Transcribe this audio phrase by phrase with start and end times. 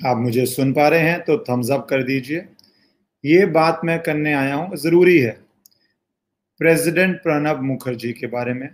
[0.00, 2.44] आप मुझे सुन पा रहे हैं तो थम्स अप कर दीजिए।
[3.24, 5.30] ये बात मैं करने आया हूँ, ज़रूरी है।
[6.60, 8.68] प्रेसिडेंट प्रणब मुखर्जी के बारे में।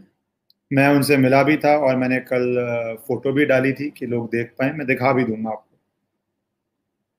[0.71, 4.51] मैं उनसे मिला भी था और मैंने कल फ़ोटो भी डाली थी कि लोग देख
[4.59, 5.79] पाए, मैं दिखा भी दूँगा आपको।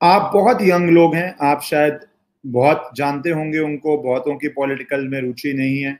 [0.01, 1.99] आप बहुत यंग लोग हैं, आप शायद
[2.45, 5.93] बहुत जानते होंगे उनको, बहुतों की पॉलिटिकल में रुचि नहीं है,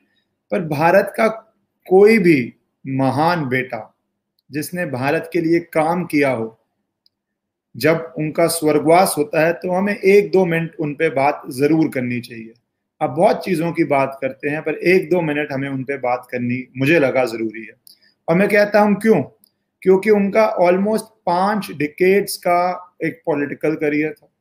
[0.51, 1.27] पर भारत का
[1.87, 2.53] कोई भी
[2.87, 3.95] महान बेटा,
[4.49, 6.47] जिसने भारत के लिए काम किया हो
[7.75, 12.19] जब उनका स्वर्गवास होता है तो हमें एक दो मिनट उन पे बात ज़रूर करनी
[12.21, 12.53] चाहिए।
[13.01, 16.27] अब बहुत चीज़ों की बात करते हैं, पर एक दो मिनट हमें उन पे बात
[16.31, 17.73] करनी मुझे लगा ज़रूरी है।
[18.27, 19.21] और मैं कहता हूँ क्यों?
[19.81, 24.31] क्योंकि उनका ऑलमोस्ट पाँच डिकेट्स का एक पॉलिटिकल करियर था।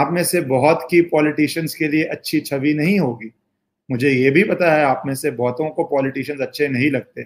[0.00, 3.32] आप में से बहुत की पॉलिटिशियंस के लिए अच्छी छवि नहीं होगी।
[3.90, 7.22] मुझे ये भी पता है, आप में से बहुतों को पॉलिटिशियंस अच्छे नहीं लगते।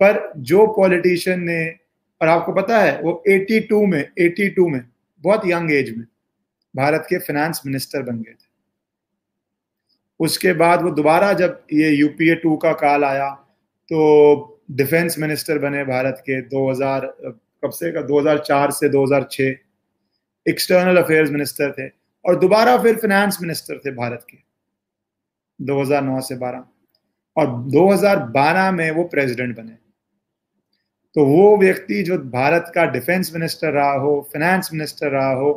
[0.00, 1.74] पर जो पॉलिटिशियन ने,
[2.20, 4.80] और आपको पता है, वो 82 में 82 में
[5.20, 6.06] बहुत यंग एज में
[6.74, 8.48] भारत के फाइनेंस मिनिस्टर बन गए थे।
[10.20, 13.30] उसके बाद वो दोबारा जब ये यूपीए टू का काल आया
[13.88, 17.06] तो डिफेंस मिनिस्टर बने भारत के 2000
[17.64, 17.92] कब से?
[17.92, 19.56] का 2004 से 2006
[20.46, 21.88] एक्सटर्नल अफेयर्स मिनिस्टर थे
[22.24, 24.36] और दोबारा फिर फाइनेंस मिनिस्टर थे भारत के
[25.60, 26.64] 2009 से 12
[27.36, 29.76] और 2012 में वो प्रेसिडेंट बने।
[31.16, 35.52] तो वो व्यक्ति जो भारत का डिफेंस मिनिस्टर रहा हो फाइनेंस मिनिस्टर रहा हो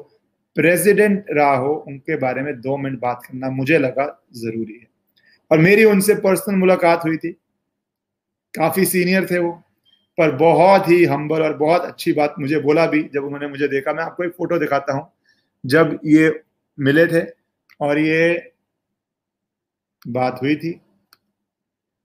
[0.55, 4.87] प्रेसिडेंट रहा हो, उनके बारे में दो मिनट बात करना मुझे लगा ज़रूरी है।
[5.51, 7.31] और मेरी उनसे पर्सनल मुलाकात हुई थी।
[8.53, 9.51] काफ़ी सीनियर थे वो,
[10.17, 13.93] पर बहुत ही हम्बल और बहुत अच्छी बात मुझे बोला भी, जब उन्होंने मुझे देखा।
[13.93, 15.07] मैं आपको एक फ़ोटो दिखाता हूँ,
[15.63, 16.29] जब ये
[16.77, 17.25] मिले थे
[17.79, 18.51] और ये
[20.05, 20.79] बात हुई थी।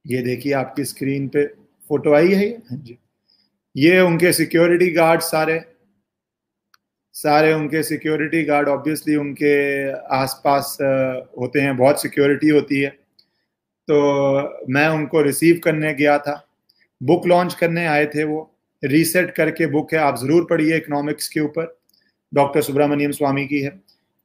[0.04, 1.44] ये देखिए आपकी स्क्रीन पे
[1.90, 2.98] फ़ोटो आई है हाँ जी।
[3.78, 5.60] ये उनके सिक्योरिटी गार्ड सारे।
[7.14, 9.54] सारे उनके सिक्योरिटी गार्ड ऑब्वियसली उनके
[10.16, 12.90] आसपास होते हैं, बहुत सिक्योरिटी होती है।
[13.88, 16.44] तो मैं उनको रिसीव करने गया था।
[17.00, 18.40] बुक लॉन्च करने आए थे वो।
[18.82, 21.76] रीसेट करके बुक है। आप ज़रूर पढ़िए इकोनॉमिक्स के ऊपर।
[22.32, 23.70] डॉक्टर सुब्रमण्यम स्वामी की है।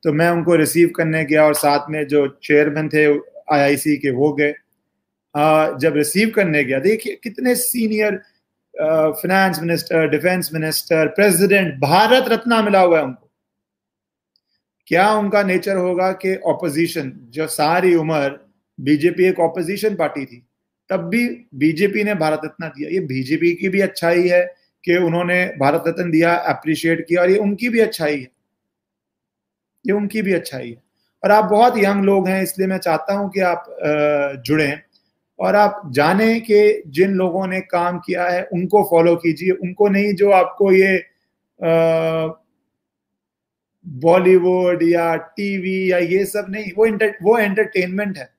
[0.04, 4.32] तो मैं उनको रिसीव करने गया और साथ में जो चेयरमैन थे आईआईसी के, वो
[4.34, 4.54] गए।
[5.80, 8.22] जब रिसीव करने गया, देखिए कितने senior
[8.76, 13.30] finance minister defence minister president Bharat Ratna मिला हुआ है उनको।
[14.88, 18.30] क्या उनका नेचर होगा कि ऑपोजिशन जो सारी उम्र
[18.80, 20.44] बीजेपी एक ऑपोजिशन पार्टी थी,
[20.90, 24.44] तब भी बीजेपी ने भारत रत्न दिया। ये बीजेपी की भी अच्छाई है
[24.84, 28.28] कि उन्होंने भारत रत्न दिया अप्रिशिएट किया और ये उनकी भी अच्छाई है।
[29.86, 30.82] ये उनकी भी अच्छाई है।
[31.24, 33.66] और आप बहुत यंग लोग हैं, इसलिए मैं चाहता हूँ कि आप
[34.46, 34.82] जुड़ें।
[35.40, 40.14] और आप जाने के जिन लोगों ने काम किया है, उनको फॉलो कीजिए। उनको नहीं
[40.16, 41.04] जो आपको ये
[43.86, 48.30] बॉलीवुड या टीवी या ये सब नहीं, वो इंटर वो एंटरटेनमेंट है।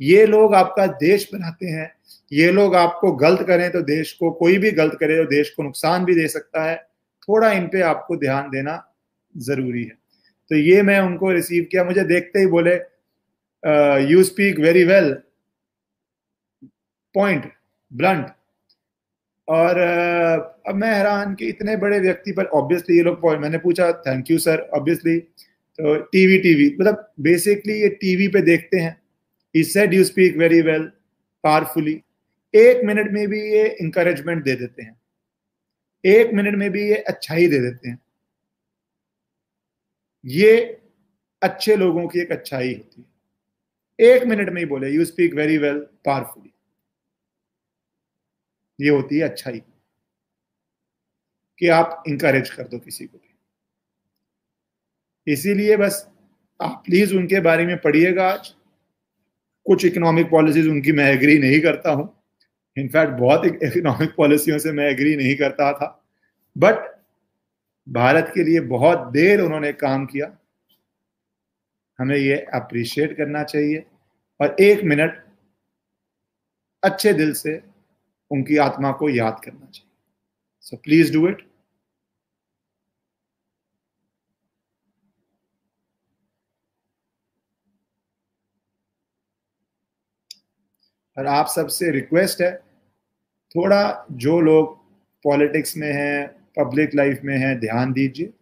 [0.00, 1.92] ये लोग आपका देश बनाते हैं।
[2.32, 5.62] ये लोग आपको गलत करें तो देश को, कोई भी गलत करे तो देश को
[5.62, 6.76] नुकसान भी दे सकता है।
[7.28, 8.82] थोड़ा इन पे आपको ध्यान देना
[9.34, 9.98] ज़रूरी है।
[10.50, 12.74] तो ये मैं उनको रिसीव किया। मुझे देखते ही बोले
[14.04, 15.16] you speak very well
[17.14, 17.50] point,
[17.92, 18.26] blunt.
[19.48, 24.30] और अब मैं हैरान कि इतने बड़े व्यक्ति पर ऑब्वियसली ये लोग मैंने पूछा थैंक
[24.30, 28.96] यू सर ऑब्वियसली तो टीवी टीवी मतलब बेसिकली ये टीवी पे देखते हैं।
[29.54, 30.82] He said you speak very well
[31.44, 31.92] powerfully
[32.54, 35.00] एक मिनट में भी ये इंकरेजमेंट दे देते हैं।
[36.04, 37.98] एक मिनट में भी ये अच्छाई दे देते हैं।
[40.24, 40.56] ये
[41.42, 45.58] अच्छे लोगों की एक अच्छाई होती है। एक मिनट में ही बोले you speak very
[45.58, 46.52] well powerfully
[48.80, 49.62] ये होती है अच्छाई
[51.58, 53.34] कि आप इंकरेज कर दो किसी को भी।
[55.32, 56.08] इसीलिए बस
[56.62, 58.54] आप प्लीज़ उनके बारे में पढ़िएगा। आज
[59.66, 62.22] कुछ इकोनॉमिक पॉलिसीज़ उनकी मैं एग्री नहीं करता हूँ।
[62.76, 66.04] इनफैक्ट बहुत इकोनॉमिक पॉलिसियों से मैं एग्री नहीं करता था।
[66.58, 67.02] बट
[67.88, 70.38] भारत के लिए बहुत देर उन्होंने काम किया।
[71.98, 73.86] हमें ये अप्रिशिएट करना चाहिए।
[74.40, 75.24] और एक मिनट
[76.84, 77.69] अच्छे दिल से
[78.30, 79.88] उनकी आत्मा को याद करना चाहिए।
[80.60, 81.46] सो प्लीज़ डू इट
[91.16, 92.52] और आप सबसे रिक्वेस्ट है,
[93.54, 94.76] थोड़ा जो लोग
[95.24, 96.26] पॉलिटिक्स में हैं
[96.58, 98.32] पब्लिक लाइफ में हैं, ध्यान दीजिए।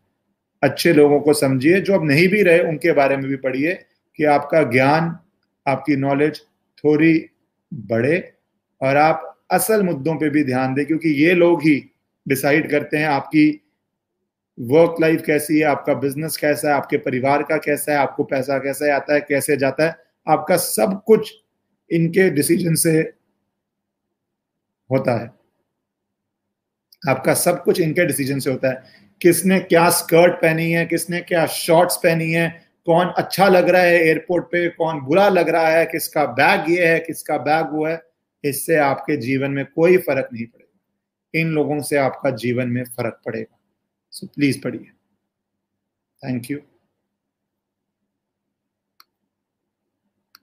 [0.63, 3.73] अच्छे लोगों को समझिए, जो अब नहीं भी रहे, उनके बारे में भी पढ़िए
[4.19, 5.19] कि आपका ज्ञान,
[5.67, 6.41] आपकी नॉलेज
[6.85, 7.31] थोड़ी
[7.73, 8.19] बढ़े
[8.81, 11.79] और आप असल मुद्दों पे भी ध्यान दें, क्योंकि ये लोग ही
[12.27, 13.49] डिसाइड करते हैं आपकी
[14.59, 18.59] वर्क लाइफ कैसी है, आपका बिज़नेस कैसा है, आपके परिवार का कैसा है, आपको पैसा
[18.59, 19.97] कैसे आता है, कैसे जाता है,
[20.27, 21.33] आपका सब कुछ
[21.91, 22.99] इनके डिसीज़न से
[24.91, 25.31] होता है।
[27.09, 28.83] आपका सब कुछ इनके डिसीज़न से होता है।
[29.21, 32.49] किसने क्या स्कर्ट पहनी है, किसने क्या शॉर्ट्स पहनी है,
[32.87, 36.87] कौन अच्छा लग रहा है एयरपोर्ट पे, कौन बुरा लग रहा है, किसका बैग ये
[36.87, 37.97] है, किसका बैग वो है।
[38.45, 43.21] इससे आपके जीवन में कोई फ़र्क नहीं पड़ेगा। इन लोगों से आपका जीवन में फ़र्क
[43.25, 43.59] पड़ेगा।
[44.11, 44.91] सो प्लीज़ पढ़िए।
[46.23, 46.59] Thank you